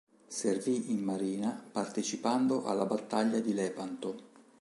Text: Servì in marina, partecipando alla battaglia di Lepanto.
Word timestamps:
Servì 0.25 0.89
in 0.89 1.03
marina, 1.03 1.51
partecipando 1.71 2.65
alla 2.65 2.87
battaglia 2.87 3.39
di 3.39 3.53
Lepanto. 3.53 4.17